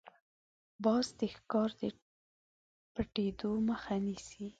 [0.83, 1.81] باز د ښکار د
[2.93, 4.45] پټېدو مخه نیسي